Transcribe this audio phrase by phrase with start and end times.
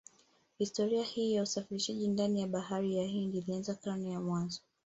[0.57, 4.61] Historia hii ya usafirishaji ndani ya bahari ya Hindi ilianza karne za mwanzo